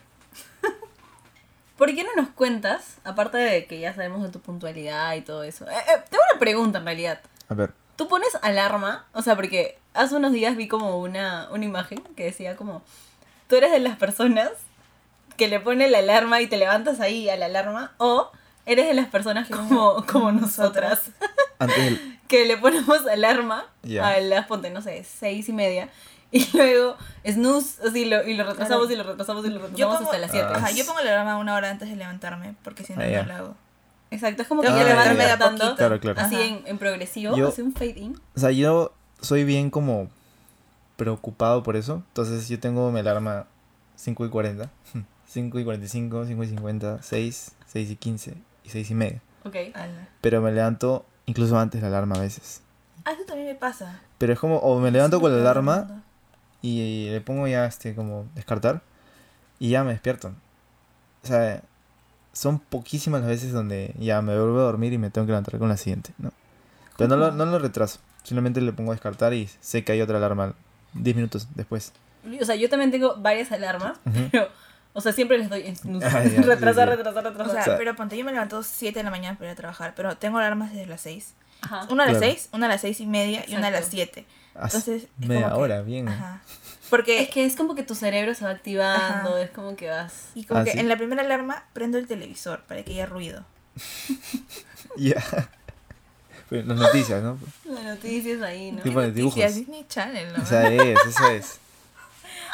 [1.77, 5.43] ¿Por qué no nos cuentas, aparte de que ya sabemos de tu puntualidad y todo
[5.43, 5.65] eso?
[5.69, 7.19] Eh, eh, tengo una pregunta en realidad.
[7.49, 9.07] A ver, ¿Tú pones alarma?
[9.13, 12.83] O sea, porque hace unos días vi como una, una imagen que decía como,
[13.47, 14.51] tú eres de las personas
[15.35, 18.31] que le pone la alarma y te levantas ahí a la alarma, o
[18.67, 21.09] eres de las personas como, como nosotras,
[21.59, 22.19] antes del...
[22.27, 24.07] que le ponemos alarma Ya.
[24.09, 25.89] a las, ponte, no sé, seis y media,
[26.31, 28.93] y luego snooze, así, lo, y lo retrasamos Claro.
[28.93, 30.47] y lo retrasamos y lo retrasamos Yo pongo, hasta las siete.
[30.51, 30.57] Ah.
[30.57, 33.23] Ajá, yo pongo la alarma una hora antes de levantarme, porque si no, Ah, no
[33.27, 33.55] lo hago.
[34.11, 35.77] Exacto, es como que Tengo ya que le van levantarme de a levantando, poquito.
[35.77, 36.21] Claro, claro.
[36.21, 38.19] así en, en progresivo, Yo- hace un fade in.
[38.35, 40.09] O sea, yo soy bien como
[40.95, 42.03] preocupado por eso.
[42.09, 43.47] Entonces yo tengo mi alarma
[43.95, 44.69] 5 y 40,
[45.27, 49.21] 5 y 45, 5 y 50, 6, 6 y 15 y 6 y media.
[49.43, 49.55] Ok.
[50.21, 52.61] Pero me levanto incluso antes de la alarma a veces.
[53.05, 54.01] Ah, eso también me pasa.
[54.17, 56.03] Pero es como, o me levanto con la alarma
[56.61, 58.81] y le pongo ya este como descartar
[59.59, 60.33] y ya me despierto.
[61.23, 61.61] O sea,
[62.33, 65.57] son poquísimas las veces donde ya me vuelvo a dormir y me tengo que levantar
[65.59, 66.31] con la siguiente, ¿no?
[66.97, 70.17] Pero no lo, no lo retraso, simplemente le pongo descartar y sé que hay otra
[70.17, 70.53] alarma
[70.93, 71.93] 10 minutos después.
[72.41, 73.99] O sea, yo también tengo varias alarmas,
[74.31, 74.49] pero,
[74.93, 75.61] o sea, siempre les doy.
[76.03, 76.41] Ah, retrasar, sí, sí.
[76.43, 77.49] retrasar, retrasar.
[77.51, 79.55] sea, O sea- pero ponte, yo me levanto 7 de la mañana para ir a
[79.55, 81.33] trabajar, pero tengo alarmas desde las 6.
[81.61, 81.87] Ajá.
[81.89, 82.33] Una a las Claro.
[82.33, 83.95] 6, una a las 6 y media y una a las Exacto.
[84.13, 84.25] 7.
[84.55, 86.07] Hace Entonces, es media como que- hora, bien.
[86.07, 86.41] Ajá.
[86.89, 89.41] Porque, Es que es como que tu cerebro se va activando, Ajá.
[89.41, 90.29] es como que vas...
[90.35, 90.79] y como Ah, que ¿sí?
[90.79, 93.43] en la primera alarma prendo el televisor para que haya ruido.
[94.95, 95.23] Ya.
[96.49, 97.37] Pero Las noticias, ¿no?
[97.65, 98.81] Las noticias ahí, ¿no?
[98.81, 99.35] Sí, pone dibujos.
[99.53, 100.41] Disney Channel, ¿no?
[100.41, 101.59] O sea, es, eso es.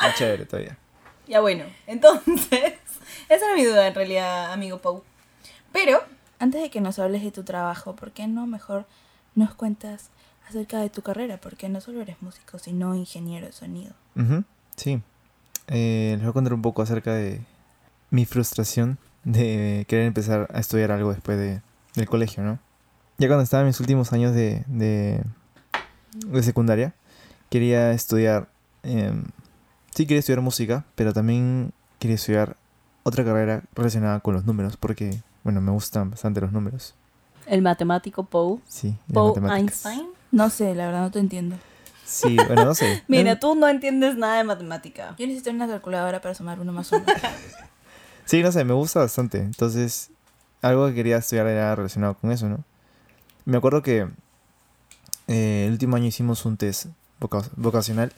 [0.01, 0.75] Muy chévere todavía.
[1.27, 2.73] Ya bueno, entonces,
[3.29, 5.03] esa era mi duda en realidad, amigo Pau.
[5.71, 6.03] Pero,
[6.39, 8.85] Antes de que nos hables de tu trabajo, ¿por qué no mejor
[9.35, 10.09] nos cuentas
[10.47, 11.37] acerca de tu carrera?
[11.37, 13.93] Porque no solo eres músico, sino ingeniero de sonido.
[14.75, 15.01] Sí.
[15.67, 17.41] Eh, les voy a contar un poco acerca de
[18.09, 21.61] mi frustración de querer empezar a estudiar algo después de,
[21.95, 22.59] del colegio, ¿no?
[23.17, 25.23] Ya cuando estaba en mis últimos años de, de,
[26.25, 26.93] de secundaria,
[27.49, 28.49] quería estudiar...
[28.81, 29.23] em,
[29.95, 32.57] sí, quería estudiar música, pero también quería estudiar
[33.03, 36.95] otra carrera relacionada con los números, porque, bueno, me gustan bastante los números.
[37.45, 39.85] el matemático Pau, Sí, matemáticas.
[39.85, 40.07] Einstein.
[40.31, 41.57] No sé, la verdad no te entiendo.
[42.05, 43.01] Sí, bueno, no sé.
[43.07, 45.15] Mira, Em, tú no entiendes nada de matemática.
[45.17, 47.05] Yo necesito una calculadora para sumar uno más uno.
[48.25, 49.39] Sí, no sé, me gusta bastante.
[49.39, 50.09] Entonces,
[50.61, 52.63] algo que quería estudiar era relacionado con eso, ¿no?
[53.43, 54.07] Me acuerdo que
[55.27, 56.85] eh, el último año hicimos un test
[57.19, 58.13] voca- vocacional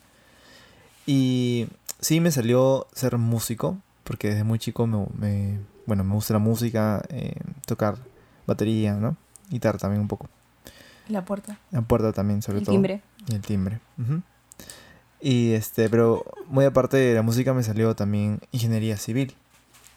[1.08, 1.68] y
[2.00, 6.40] sí me salió ser músico, porque desde muy chico me, me- bueno, me gusta la
[6.40, 7.98] música, eh, tocar
[8.48, 9.18] batería, ¿no?
[9.50, 10.28] Guitarra también un poco.
[11.08, 11.60] la puerta.
[11.72, 12.74] La puerta también, sobre El todo.
[12.74, 13.02] timbre.
[13.28, 13.80] Y el timbre.
[15.22, 19.36] Y este, pero muy aparte de la música me salió también ingeniería civil.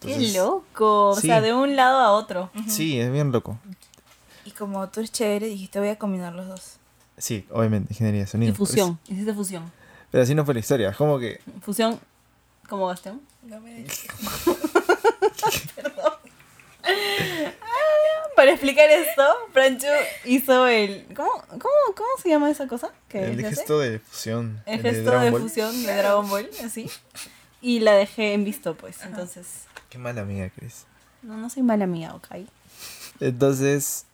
[0.01, 1.09] ¡Qué loco!
[1.11, 2.51] O sea, de un lado a otro.
[2.69, 3.59] Sí, es bien loco.
[4.45, 6.77] Y como tú eres chévere, dijiste voy a combinar los dos.
[7.17, 8.53] Sí, obviamente, ingeniería de sonido.
[8.53, 8.99] Y fusión.
[9.09, 9.71] Hiciste fusión.
[10.11, 10.91] Pero, así no fue la historia.
[10.91, 11.41] Es como que.
[11.61, 11.99] Fusión
[12.69, 13.21] como Bastión.
[13.43, 13.85] No me
[18.37, 19.87] Para explicar esto, Franchu
[20.25, 21.07] hizo el.
[21.15, 22.91] ¿Cómo, cómo, cómo se llama esa cosa?
[23.11, 24.63] El gesto de fusión.
[24.65, 25.43] El de gesto de Ball.
[25.43, 26.89] fusión de Dragon Ball, así.
[27.61, 29.03] Y la dejé en visto, pues.
[29.03, 30.87] Entonces, Qué mala amiga eres.
[31.23, 32.29] no, no soy mala mía, ok.
[33.21, 34.07] Entonces.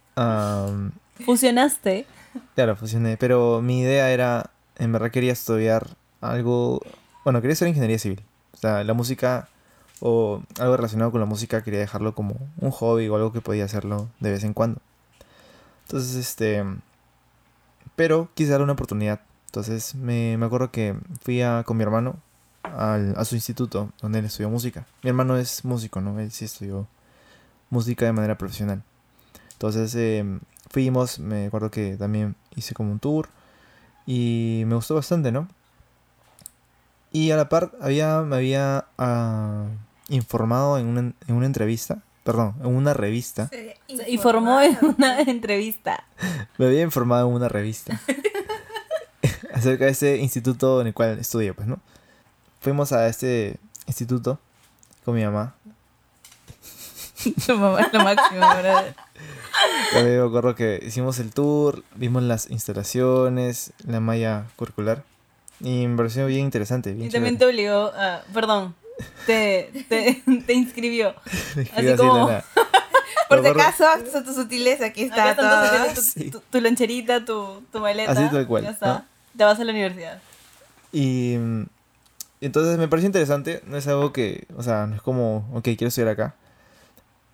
[1.24, 2.07] Fusionaste.
[2.55, 3.16] claro, fusioné.
[3.18, 4.50] Pero mi idea era.
[4.79, 5.87] En verdad quería estudiar
[6.22, 6.81] algo.
[7.24, 8.22] Bueno, quería estudiar ingeniería civil.
[8.53, 9.48] O sea, la música.
[10.07, 13.64] O algo relacionado con la música quería dejarlo como un hobby o algo que podía
[13.64, 14.83] hacerlo de vez en cuando.
[15.87, 16.62] Entonces, este.
[17.97, 19.21] Pero quise darle una oportunidad.
[19.47, 22.17] Entonces, me, me acuerdo que fui a, con mi hermano
[22.64, 24.87] al- a su instituto donde él estudió música.
[25.03, 26.19] Mi hermano es músico, ¿no?
[26.21, 26.87] Él sí estudió
[27.71, 28.83] música de manera profesional.
[29.53, 30.25] Entonces, eh,
[30.71, 33.29] fuimos, me acuerdo que también hice como un tour
[34.07, 35.49] y me gustó bastante, ¿no?
[37.12, 39.67] Y a la par había, me había ah,
[40.09, 43.49] informado en una, en una entrevista, perdón, en una revista.
[43.49, 43.77] Se
[44.09, 46.05] informó en una entrevista.
[46.59, 48.01] Me había informado en una revista
[49.53, 51.81] acerca de ese instituto en el cual estudié, pues, ¿no?
[52.61, 54.38] Fuimos a este instituto
[55.05, 55.55] con mi mamá.
[57.47, 58.95] Tu mamá es lo máximo, brother.
[59.93, 65.05] También me acuerdo que hicimos el tour, vimos las instalaciones, la malla curricular.
[65.61, 67.71] Y me pareció bien interesante, bien Y también te chévere.
[67.71, 68.23] obligó a.
[68.35, 68.75] Perdón.
[69.26, 71.14] Te, te, te inscribió.
[71.76, 72.28] Así como-.
[73.28, 75.94] Por si acaso, actos tus sutiles, aquí está todo.
[75.94, 76.30] tu, Sí.
[76.30, 78.12] tu- tu loncherita, tu, tu maleta.
[78.12, 78.87] Así tal cual, Ya está.
[78.87, 79.04] ¿no?
[79.37, 80.20] Te vas a la universidad.
[80.92, 81.62] Y mm,
[82.42, 85.88] entonces me pareció interesante, no es algo que, o sea, no es como, ok, quiero
[85.88, 86.35] estudiar acá.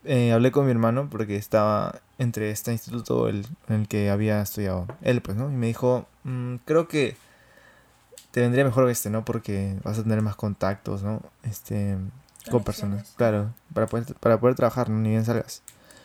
[0.04, 4.40] Eh, hablé con mi hermano porque estaba entre este instituto el, en el que había
[4.40, 5.50] estudiado él, pues, ¿no?
[5.50, 7.16] Y me dijo, "Mm, creo que
[8.30, 9.24] te vendría mejor este, ¿no?
[9.24, 11.22] Porque vas a tener más contactos, ¿no?
[11.42, 11.96] Este,
[12.50, 14.98] con personas, claro, para poder, para poder trabajar, ¿no?
[14.98, 15.62] Ni bien salgas.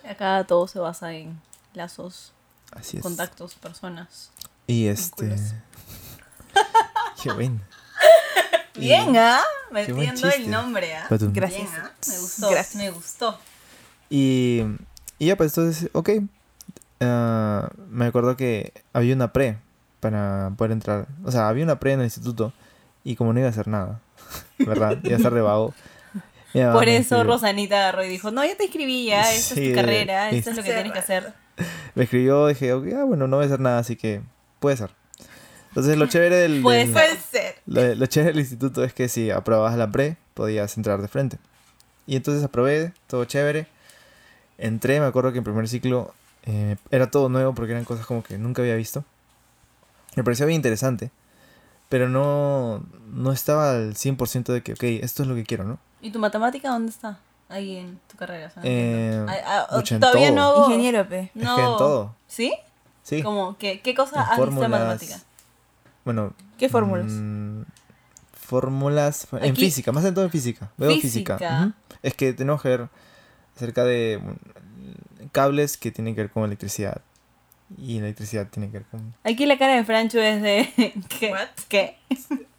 [0.07, 1.39] Acá todo se basa en
[1.73, 2.33] lazos,
[2.71, 3.03] Así es.
[3.03, 4.31] contactos, personas.
[4.67, 5.35] Y este...
[7.21, 7.59] Qué bueno.
[8.75, 9.41] Bien, ¿ah?
[9.71, 11.07] Buen Metiendo el nombre, ¿ah?
[11.09, 11.71] Gracias.
[11.71, 11.91] Bien, ¿ah?
[12.07, 12.49] Me gustó.
[12.49, 12.75] Gracias.
[12.75, 13.39] Me gustó.
[14.09, 14.63] Y,
[15.17, 16.09] y ya, pues entonces, ok.
[16.99, 19.57] Ah, me acuerdo que había una pre
[20.09, 21.07] para poder entrar.
[21.23, 22.53] O sea, había una pre en el instituto
[23.03, 23.99] y como no iba a hacer nada,
[24.59, 24.99] ¿verdad?
[25.03, 25.73] Iba a estar de vago.
[26.53, 29.75] Por eso Rosanita agarró y dijo, no, ya te inscribí, ya, esta Sí, es tu
[29.75, 31.33] carrera, esto es lo que tienes que hacer.
[31.95, 34.21] Me escribió, dije, ok, ah, bueno, no voy a hacer nada, así que
[34.59, 34.91] puede ser.
[35.69, 37.55] Entonces, lo chévere del, Puede del- ser.
[37.65, 41.37] lo, lo chévere del instituto es que si aprobabas la pre, podías entrar de frente.
[42.07, 43.67] Y entonces aprobé, todo chévere.
[44.57, 46.13] Entré, me acuerdo que en primer ciclo
[46.45, 49.03] eh, era todo nuevo porque eran cosas como que nunca había visto.
[50.15, 51.11] Me pareció bien interesante.
[51.89, 55.77] Pero no, no estaba al 100% de que, ok, esto es lo que quiero, ¿no?
[56.01, 57.19] ¿Y tu matemática dónde está?
[57.47, 58.47] Ahí en tu carrera.
[58.47, 59.25] o sea, no Eh.
[59.29, 60.35] Ah, ah, mucho en todavía todo.
[60.35, 61.19] no hago- Ingeniero, pe.
[61.19, 61.77] Es que en No.
[61.77, 62.15] todo.
[62.27, 62.53] ¿Sí?
[63.03, 63.21] Sí.
[63.21, 64.69] Como, ¿qué, ¿Qué cosa En has visto en fórmulas.
[64.71, 65.19] matemática?
[66.05, 66.33] Bueno.
[66.57, 67.05] ¿Qué fórmulas?
[67.11, 67.61] mm,
[68.33, 69.27] fórmulas.
[69.33, 70.71] En física, más en todo en física.
[70.77, 71.73] Veo física.
[72.01, 72.89] Es que tenemos que ver
[73.55, 77.01] acerca de mm, cables que tienen que ver con electricidad.
[77.77, 79.13] Y la electricidad tiene que ver con.
[79.23, 80.93] Aquí la cara de Francho es de...
[81.19, 81.31] ¿Qué?
[81.31, 81.47] What?
[81.67, 81.97] ¿Qué?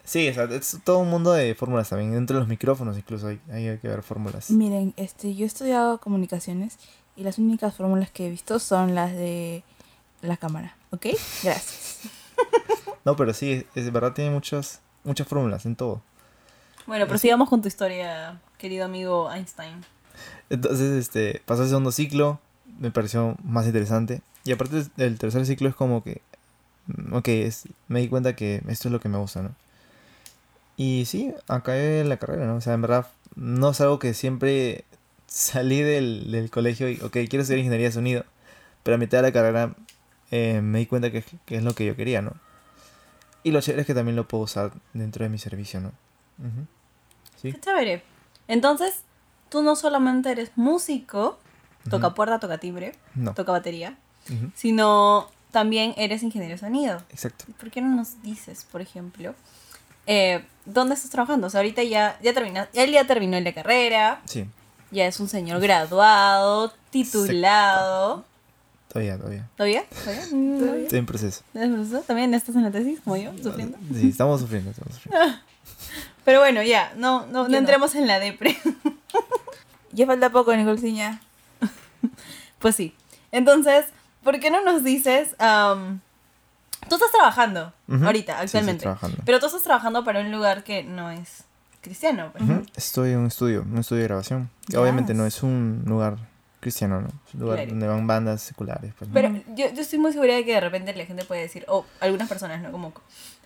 [0.04, 2.12] Sí, o sea, es todo un mundo de fórmulas también.
[2.12, 4.50] Dentro de los micrófonos incluso hay, hay que ver fórmulas.
[4.50, 6.78] Miren, este, yo he estudiado comunicaciones
[7.16, 9.64] y las únicas fórmulas que he visto son las de
[10.22, 11.06] la cámara, ¿ok?
[11.42, 12.00] Gracias.
[13.04, 16.02] No, pero sí, es, es verdad, tiene muchas, muchas fórmulas en todo.
[16.88, 19.84] Bueno, prosigamos con tu historia, querido amigo Einstein.
[20.50, 22.40] Entonces, este, pasó el segundo ciclo,
[22.80, 24.22] me pareció más interesante.
[24.46, 26.22] Y aparte el tercer ciclo es como que,
[26.86, 29.50] mm, ok, es, me di cuenta que esto es lo que me gusta, ¿no?
[30.76, 32.56] Y sí, acabé la carrera, ¿no?
[32.56, 34.84] O sea, en verdad, no es algo que siempre
[35.26, 38.24] salí del, del colegio y, ok, quiero estudiar ingeniería de sonido.
[38.82, 39.74] Pero a mitad de la carrera
[40.30, 42.32] eh, me di cuenta que, que es lo que yo quería, ¿no?
[43.42, 45.88] Y lo chévere es que también lo puedo usar dentro de mi servicio, ¿no?
[46.38, 46.66] Ujú.
[47.36, 47.52] Sí.
[47.52, 48.02] Qué chévere.
[48.48, 49.02] Entonces,
[49.48, 51.38] tú no solamente eres músico,
[51.90, 52.16] toca Ujú.
[52.16, 53.34] puerta, toca timbre, No.
[53.34, 53.98] toca batería,
[54.54, 57.02] Sino también eres ingeniero de sonido.
[57.10, 57.44] Exacto.
[57.58, 59.34] ¿Por qué no nos dices, por ejemplo,
[60.06, 61.46] eh, dónde estás trabajando?
[61.46, 64.46] O sea, ahorita ya, ya termina, él ya terminó la carrera, Sí,
[64.90, 68.24] ya es un señor graduado, titulado.
[68.88, 69.48] todavía, todavía.
[69.56, 69.84] ¿Todavía?
[69.88, 70.22] ¿Todavía?
[70.58, 70.82] ¿Todavía?
[70.84, 71.42] Estoy en proceso.
[71.52, 72.00] ¿Tienes proceso?
[72.02, 73.78] ¿También estás en la tesis, como yo, sufriendo?
[73.94, 75.26] Sí, estamos sufriendo, estamos sufriendo.
[76.24, 77.56] Pero bueno, ya, no, no, no.
[77.56, 78.56] entremos en la depre.
[79.92, 81.22] Ya falta poco, Nicolciña.
[82.58, 82.94] Pues sí.
[83.32, 83.86] Entonces,
[84.26, 85.34] ¿por qué no nos dices
[86.88, 87.72] Tú estás trabajando
[88.04, 88.82] ahorita, Sí, actualmente.
[88.82, 89.16] trabajando.
[89.24, 91.44] Pero tú estás trabajando para un lugar que no es
[91.80, 92.32] cristiano.
[92.38, 92.54] ¿no?
[92.56, 94.50] Ujú, Estoy en un estudio, un estudio de grabación.
[94.68, 96.16] Que obviamente no es un lugar
[96.60, 97.08] cristiano, ¿no?
[97.28, 97.70] Es un lugar Claro.
[97.70, 98.92] donde van bandas seculares.
[98.98, 99.14] Pues, ¿no?
[99.14, 101.84] Pero yo, yo estoy muy segura de que de repente la gente puede decir, o
[102.00, 102.70] algunas personas, ¿no?
[102.72, 102.92] Como,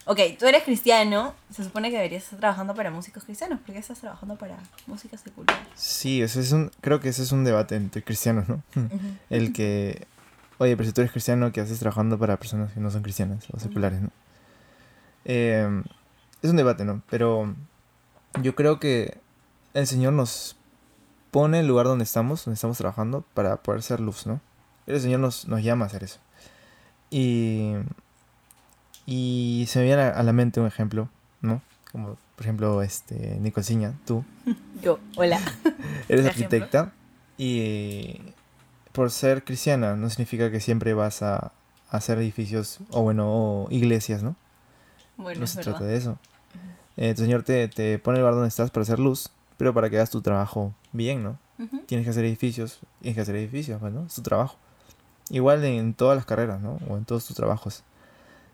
[0.07, 3.79] ok, tú eres cristiano, se supone que deberías estar trabajando para músicos cristianos, ¿por qué
[3.81, 5.57] estás trabajando para música secular?
[5.75, 8.62] Sí, ese es un, creo que ese es un debate entre cristianos, ¿no?
[9.31, 10.07] El que,
[10.61, 13.46] oye, pero si tú eres cristiano, ¿qué haces trabajando para personas que no son cristianas
[13.51, 14.11] o seculares, ¿no?
[15.25, 15.83] Eh,
[16.42, 17.03] es un debate, ¿no?
[17.09, 17.55] Pero
[18.42, 19.16] yo creo que
[19.73, 20.57] el Señor nos
[21.31, 24.42] pone el lugar donde estamos, donde estamos trabajando, para poder ser luz, ¿no?
[24.87, 26.20] El Señor nos, nos llama a hacer eso.
[27.09, 27.73] Y,
[29.07, 31.09] y se me viene a a la mente un ejemplo,
[31.40, 31.62] ¿no?
[31.90, 34.25] Como, por ejemplo, este, Nicolciña, tú,
[34.83, 35.40] Yo, hola.
[36.09, 36.29] Eres Ejemplo.
[36.29, 36.92] arquitecta
[37.38, 38.20] y
[38.92, 41.53] por ser cristiana no significa que siempre vas a
[41.90, 44.37] hacer edificios o bueno, o iglesias, ¿no?
[45.16, 45.72] Bueno, no se verdad.
[45.72, 46.18] trata de eso.
[46.96, 49.88] Eh, tu Señor te, te pone el lugar donde estás para hacer luz, pero para
[49.90, 51.38] que hagas tu trabajo bien, ¿no?
[51.87, 54.07] Tienes que hacer edificios, tienes que hacer edificios, pues, ¿no?
[54.07, 54.57] Es tu trabajo.
[55.29, 56.79] Igual en todas las carreras, ¿no?
[56.88, 57.83] O en todos tus trabajos.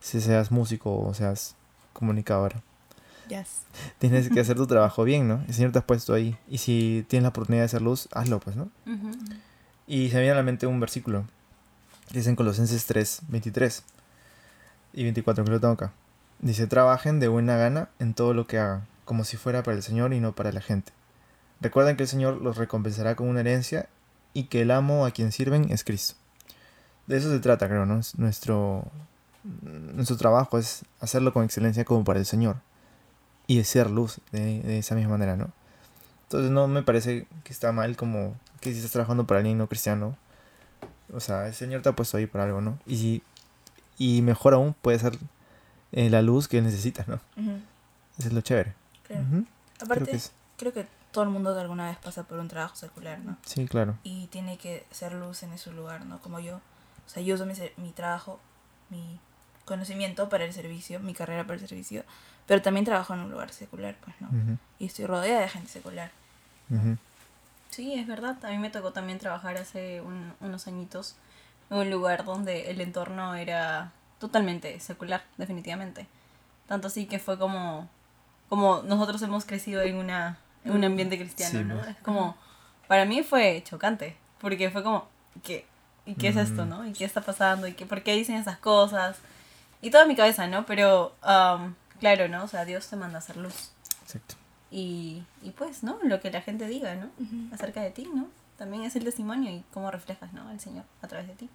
[0.01, 1.55] Si seas músico o seas
[1.93, 2.63] comunicadora.
[3.29, 3.63] Yes.
[3.99, 5.45] Tienes que hacer tu trabajo bien, ¿no?
[5.47, 6.37] El Señor te has puesto ahí.
[6.49, 8.65] Y si tienes la oportunidad de hacer luz, hazlo, pues, ¿no?
[8.87, 9.13] Ujú.
[9.87, 11.25] Y se me viene a la mente un versículo.
[12.13, 13.85] Que es en Colosenses 3, 23
[14.95, 15.93] y 24, que lo tengo acá.
[16.41, 19.83] Dice, trabajen de buena gana en todo lo que hagan, como si fuera para el
[19.83, 20.93] Señor y no para la gente.
[21.61, 23.89] Recuerden que el Señor los recompensará con una herencia
[24.35, 26.15] y que el amo a quien sirven es Cristo.
[27.07, 27.99] De eso se trata, creo, ¿no?
[27.99, 28.85] Es nuestro,
[29.45, 32.57] nuestro trabajo es hacerlo con excelencia como para el Señor.
[33.47, 35.51] Y ser luz de, de esa misma manera, ¿no?
[36.25, 38.35] Entonces no me parece que está mal como
[38.71, 40.17] que si estás trabajando para alguien no cristiano.
[41.13, 42.79] O sea, el Señor te ha puesto ahí por algo, ¿no?
[42.87, 43.23] Y, si,
[43.99, 45.17] y mejor aún puede ser
[45.93, 47.21] eh, la luz que necesitas, ¿no?
[47.37, 47.61] Ujú,
[48.19, 48.75] Eso es lo chévere.
[49.07, 49.23] claro.
[49.23, 49.47] Ujú,
[49.81, 52.49] Aparte, Creo que es- creo que todo el mundo de alguna vez pasa por un
[52.49, 53.37] trabajo secular, ¿no?
[53.47, 53.97] Sí, claro.
[54.03, 56.19] Y tiene que ser luz en ese lugar, ¿no?
[56.21, 56.57] Como yo.
[56.57, 58.41] O sea, yo uso mi, mi trabajo,
[58.91, 59.19] mi
[59.65, 62.05] conocimiento para el servicio, mi carrera para el servicio,
[62.47, 64.29] pero también trabajo en un lugar secular, pues, ¿no?
[64.29, 66.11] Ujú, Y estoy rodeada de gente secular.
[66.71, 66.97] ujú.
[67.71, 68.43] Sí, es verdad.
[68.45, 71.17] A mí me tocó también trabajar hace un- unos añitos
[71.71, 76.07] en un lugar donde el entorno era totalmente secular, definitivamente.
[76.67, 77.89] Tanto así que fue como,
[78.49, 81.75] como nosotros hemos crecido en, una, en un ambiente cristiano, Sí, ¿no?
[81.77, 81.89] pues.
[81.89, 82.37] Es como,
[82.89, 85.07] para mí fue chocante, porque fue como,
[85.43, 85.67] ¿qué?
[86.07, 86.69] ¿Y qué es esto, Mm.
[86.69, 86.87] no?
[86.87, 87.67] ¿Y qué está pasando?
[87.67, 89.17] ¿Y qué, por qué dicen esas cosas?
[89.83, 90.65] Y toda mi cabeza, ¿no?
[90.67, 92.45] Pero, um, claro, ¿no?
[92.45, 93.71] O sea, Dios te manda a hacer luz.
[94.03, 94.37] Exacto.
[94.79, 95.99] Y, y pues, ¿no?
[96.03, 97.09] Lo que la gente diga, ¿no?
[97.53, 98.29] Acerca de ti, ¿no?
[98.59, 100.47] También es el testimonio y cómo reflejas, ¿no?
[100.49, 101.49] Al Señor a través de ti.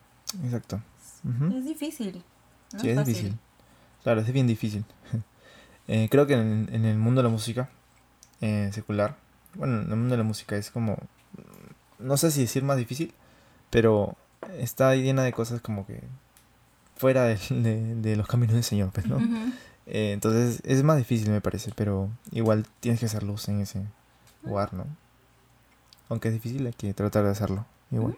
[0.44, 0.82] Exacto.
[1.56, 2.24] Es difícil.
[2.74, 2.80] ¿no?
[2.80, 3.14] Sí, es fácil.
[3.14, 3.40] difícil.
[4.04, 4.84] Claro, es bien difícil.
[5.88, 7.68] Eh, creo que en, en el mundo de la música
[8.40, 9.18] eh, secular,
[9.56, 10.96] bueno, en el mundo de la música es como,
[12.00, 13.14] no sé si decir más difícil,
[13.72, 14.16] pero
[14.60, 16.02] está llena de cosas como que
[16.96, 19.18] fuera de, de- de los caminos del Señor, pues, ¿no?
[19.18, 19.52] Ujú.
[19.88, 23.84] Eh, entonces es más difícil, me parece, pero igual tienes que hacer luz en ese
[24.44, 24.86] lugar, ¿no?
[26.10, 28.17] Aunque es difícil, hay que tratar de hacerlo, igual.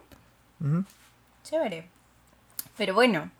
[0.60, 0.84] Ujú.
[1.44, 1.88] Chévere.
[2.76, 3.30] Pero bueno,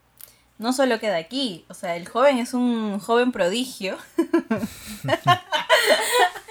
[0.58, 1.64] no solo queda aquí.
[1.68, 3.96] O sea, el joven es un joven prodigio.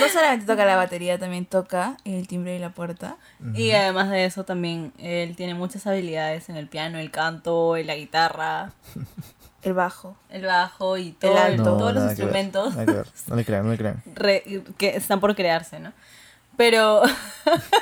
[0.00, 3.16] No solamente toca la batería, también toca el timbre y la puerta.
[3.54, 7.86] Y además de eso también él tiene muchas habilidades en el piano, el canto, en
[7.86, 8.72] la guitarra,
[9.62, 10.16] El bajo.
[10.30, 11.62] el bajo y todo, alto.
[11.64, 12.70] todos los nada que ver, instrumentos.
[12.76, 13.06] nada que ver.
[13.28, 14.02] No le crean, no le crean.
[14.14, 15.92] re- que están por crearse, ¿no?
[16.56, 17.02] Pero,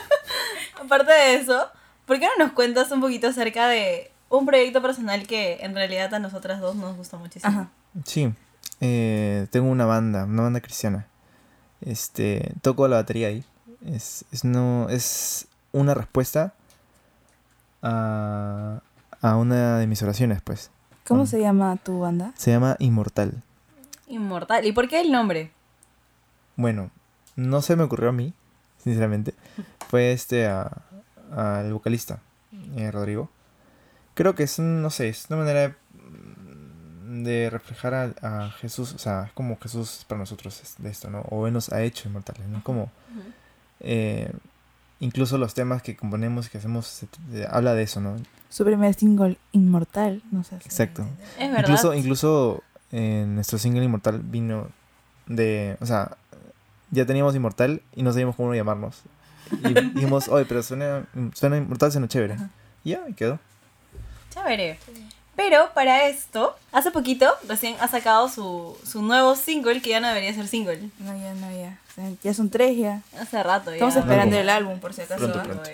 [0.82, 1.68] aparte de eso,
[2.06, 6.12] ¿por qué no nos cuentas un poquito acerca de un proyecto personal que en realidad
[6.14, 7.50] a nosotras dos nos gusta muchísimo?
[7.52, 7.68] Ajá.
[8.04, 8.32] Sí,
[8.80, 11.06] eh, tengo una banda, una banda cristiana.
[11.80, 13.44] Este, toco la batería ahí.
[13.84, 16.54] Es, es, no, es una respuesta
[17.82, 18.80] a,
[19.20, 20.70] a una de mis oraciones, pues.
[21.06, 22.32] ¿Cómo se llama tu banda?
[22.36, 23.42] Se llama Inmortal.
[24.08, 24.64] Inmortal.
[24.66, 25.52] ¿Y por qué el nombre?
[26.56, 26.90] Bueno,
[27.36, 28.32] no se me ocurrió a mí,
[28.82, 29.34] sinceramente.
[29.88, 30.82] Fue este a-
[31.32, 32.18] al vocalista,
[32.76, 33.30] eh, Rodrigo.
[34.14, 35.74] Creo que es, un- no sé, es una manera de,
[37.24, 38.12] de reflejar a,
[38.46, 41.20] a Jesús, o sea, es como Jesús para nosotros es de esto, ¿no?
[41.30, 42.62] O Él nos ha hecho inmortales, ¿no?
[42.62, 42.90] Como,
[43.80, 44.30] eh,
[45.00, 48.16] incluso los temas que componemos y que hacemos, se- se- habla de eso, ¿no?
[48.48, 50.22] Su primer single, Inmortal.
[50.30, 50.58] No sé.
[50.60, 51.06] si- Exacto.
[51.38, 51.60] Es verdad.
[51.60, 54.68] Incluso, incluso en nuestro single Inmortal vino
[55.26, 55.76] de.
[55.80, 56.16] O sea,
[56.90, 59.02] ya teníamos Inmortal y no sabíamos cómo llamarnos.
[59.50, 62.36] Y dijimos, oye, pero suena, suena Inmortal, suena chévere.
[62.84, 63.38] Y ya, y quedó.
[64.30, 64.78] Chévere.
[65.36, 70.08] Pero para esto, hace poquito, recién ha sacado su, su nuevo single, que ya no
[70.08, 70.88] debería ser single.
[70.98, 71.78] No, ya, no, ya.
[71.90, 73.02] O sea, ya son tres ya.
[73.20, 73.74] Hace rato ya.
[73.76, 75.18] Estamos esperando el álbum, por si acaso.
[75.30, 75.42] Pronto, ¿ah?
[75.42, 75.70] pronto.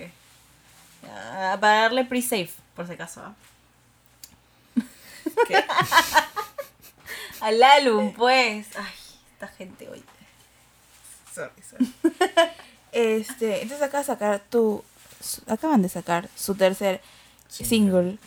[1.02, 3.22] Ya, para darle pre-save, por si acaso.
[3.24, 3.34] ¿ah?
[5.46, 5.64] ¿Qué?
[7.40, 8.66] Al álbum, pues.
[8.76, 8.92] Ay,
[9.34, 10.02] esta gente hoy.
[11.32, 11.92] Sorry, sorry.
[12.92, 14.84] este, entonces acaba de sacar tu...
[15.20, 17.00] su- acaban de sacar su tercer
[17.48, 18.18] single,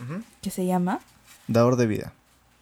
[0.41, 1.01] que se llama...
[1.47, 2.13] Dador de vida.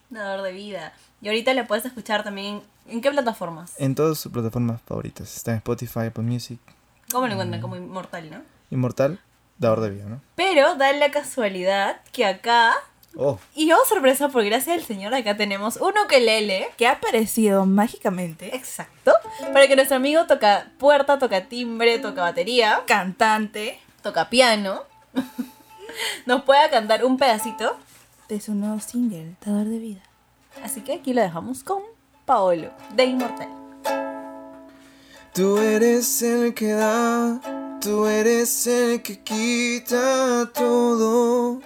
[0.10, 0.94] Dador de vida.
[1.22, 2.62] Y ahorita le puedes escuchar también.
[2.88, 3.74] ¿En qué plataformas?
[3.78, 5.36] En todas sus plataformas favoritas.
[5.36, 6.60] Está en Spotify, Apple Music.
[7.12, 7.62] ¿Cómo lo encuentran?
[7.62, 8.42] Como inmortal, ¿no?
[8.72, 9.20] Inmortal,
[9.58, 10.22] Dador de vida, ¿no?
[10.36, 12.74] Pero da la casualidad que acá.
[13.16, 16.70] Oh, Y oh sorpresa, por gracia del Señor, acá tenemos un ukelele.
[16.78, 18.56] Que ha aparecido mágicamente.
[18.56, 19.14] Exacto.
[19.54, 24.84] Para que nuestro amigo toca puerta, toca timbre, toca batería, Cantante toca piano.
[26.28, 27.78] Nos pueda cantar un pedacito.
[28.28, 30.02] De su nuevo single, Dador de Vida.
[30.64, 31.82] Así que aquí lo dejamos con
[32.26, 33.50] Paolo, de Inmortal.
[35.34, 37.42] Tú eres el que da,
[37.82, 41.60] tú eres el que quita todo.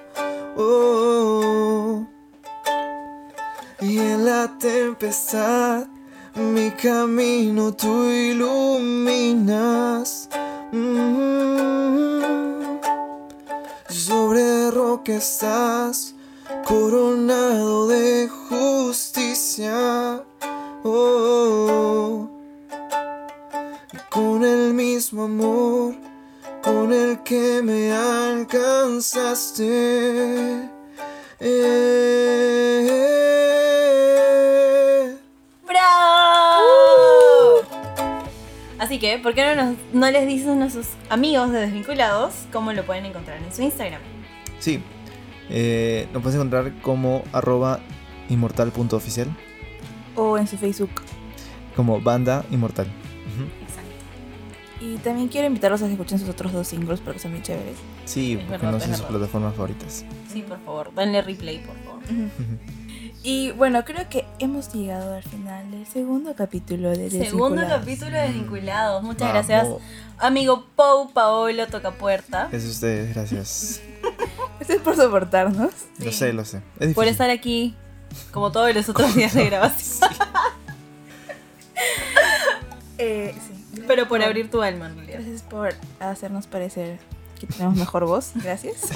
[0.56, 2.08] Oh.
[3.82, 5.88] Y en la tempestad,
[6.34, 9.58] mi camino tú iluminas.
[10.72, 11.58] Mm.
[13.90, 16.07] Sobre roca estás,
[16.68, 20.22] coronado de justicia.
[20.84, 22.28] Oh
[24.10, 25.94] con el mismo amor
[26.64, 29.64] con el que me alcanzaste.
[33.80, 35.16] Eh.
[35.68, 35.88] ¡Bravo!
[38.80, 42.74] Así que, ¿por qué no, nos- no les dices a nuestros amigos de Desvinculados cómo
[42.74, 44.02] lo pueden encontrar en su Instagram?
[44.60, 44.82] Sí,
[45.50, 47.80] eh, lo puedes encontrar como arroba
[48.30, 49.28] inmortal.oficial,
[50.16, 50.92] O en su Facebook.
[51.76, 52.88] como banda inmortal.
[53.62, 53.88] Exacto.
[54.82, 57.76] Y también quiero invitarlos a que escuchen sus otros dos singles porque son muy chéveres.
[58.06, 60.06] Sí, Es porque verdad, no es son sus plataformas favoritas.
[60.32, 62.02] Sí, por favor, denle replay, por favor.
[63.24, 67.80] Y bueno, creo que hemos llegado al final del segundo capítulo de Segundo Desvinculados.
[67.80, 69.04] capítulo de Desvinculados.
[69.04, 69.48] Muchas Vamos.
[69.48, 69.68] gracias,
[70.20, 73.82] amigo Pau Paolo Tocapuerta, Es ustedes, gracias.
[74.76, 75.72] Gracias por soportarnos.
[76.00, 76.62] Lo sé, lo sé.
[76.80, 77.76] Es por estar aquí
[78.32, 80.10] como todos los otros días de grabación.
[83.00, 83.84] Eh, sí.
[83.88, 85.20] Pero por abrir tu alma, en realidad.
[85.20, 86.98] Gracias por hacernos parecer
[87.40, 88.32] que tenemos mejor voz.
[88.44, 88.90] Gracias.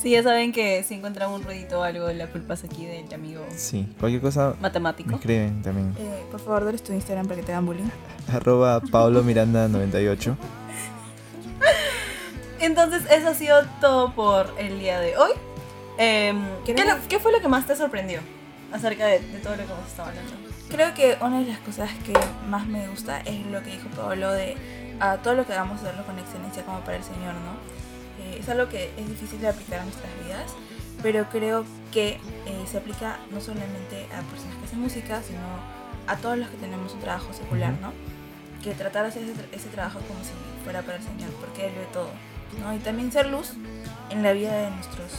[0.00, 3.12] Sí, ya saben que si encuentran un ruidito o algo, la culpa es aquí del
[3.12, 5.14] amigo Sí, cualquier cosa me matemático.
[5.14, 5.92] escriben también.
[5.98, 7.88] Eh, por favor, dales tu Instagram para que te hagan bullying.
[8.32, 10.36] Arroba Pablo Miranda 98.
[12.60, 15.32] Entonces, eso ha sido todo por el día de hoy.
[15.98, 18.20] Em, ¿qué, lo- qué fue lo que más te sorprendió
[18.72, 20.32] acerca de, de todo lo que hemos estado hablando?
[20.70, 22.12] Creo que una de las cosas que
[22.48, 24.56] más me gusta es lo que dijo Pablo de
[25.00, 27.52] a todo lo que hagamos hacerlo con excelencia como para el Señor, ¿no?
[28.24, 30.52] Eh, es algo que es difícil de aplicar a nuestras vidas,
[31.02, 35.40] pero creo que eh, se aplica no solamente a personas que hacen música, sino
[36.06, 37.72] a todos los que tenemos un trabajo secular.
[37.80, 37.92] ¿no?
[38.62, 40.30] Que tratar de hacer ese, ese trabajo como si
[40.64, 42.08] fuera para el Señor, porque Él ve todo,
[42.60, 42.74] ¿no?
[42.74, 43.52] Y también ser luz
[44.10, 45.12] en la vida de nuestros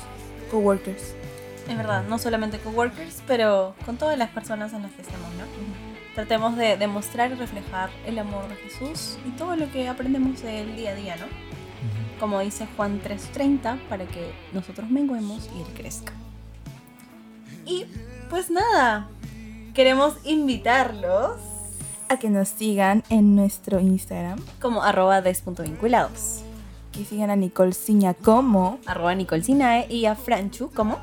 [0.52, 1.16] coworkers.
[1.68, 5.46] Es verdad, no solamente coworkers, pero con todas las personas en las que estemos, ¿no?
[6.14, 10.76] Tratemos de demostrar y reflejar el amor de Jesús y todo lo que aprendemos del
[10.76, 11.26] día a día, ¿no?
[12.20, 16.14] Como dice Juan 3:30, para que nosotros menguemos y Él crezca.
[17.66, 17.86] Y
[18.30, 19.10] pues nada,
[19.74, 21.38] queremos invitarlos
[22.08, 26.44] A que nos sigan en nuestro Instagram, como arroba des.vinculados,
[26.96, 30.98] que sigan a Nicole Ciña como arroba Nicole Sinae y a Franchu como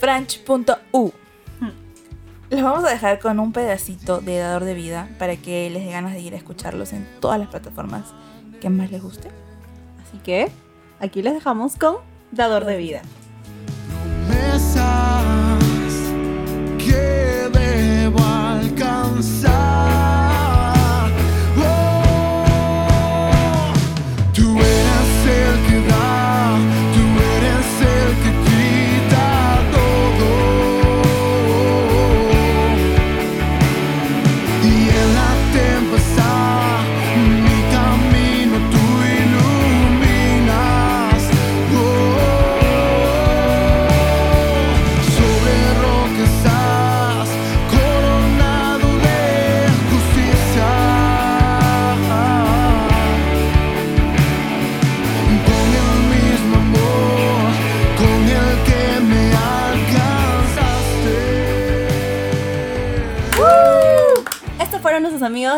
[0.00, 1.12] franch.u.
[2.50, 5.92] Los vamos a dejar con un pedacito de Dador de Vida para que les dé
[5.92, 8.14] ganas de ir a escucharlos en todas las plataformas
[8.60, 9.28] que más les guste.
[10.02, 10.50] Así que
[11.00, 11.96] aquí les dejamos con
[12.32, 13.02] Dador de Vida.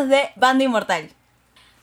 [0.05, 1.11] De Banda Inmortal.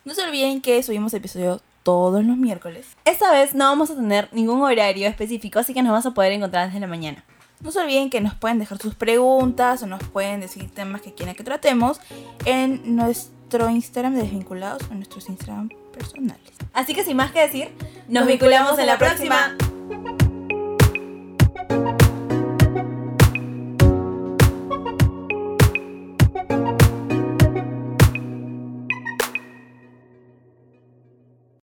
[0.05, 2.86] No se olviden que subimos episodio todos los miércoles.
[3.05, 6.32] Esta vez no vamos a tener ningún horario específico, así que nos vas a poder
[6.32, 7.24] encontrar desde la mañana.
[7.61, 11.14] No se olviden que nos pueden dejar sus preguntas o nos pueden decir temas que
[11.14, 11.99] quieran que tratemos
[12.45, 16.51] en nuestro Instagram de Desvinculados o en nuestros Instagram personales.
[16.74, 17.70] Así que sin más que decir,
[18.07, 19.55] nos vinculamos en la próxima.